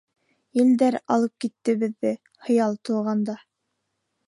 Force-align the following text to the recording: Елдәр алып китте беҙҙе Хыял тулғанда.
Елдәр 0.59 0.97
алып 1.15 1.35
китте 1.45 1.77
беҙҙе 1.83 2.15
Хыял 2.47 2.81
тулғанда. 2.89 3.39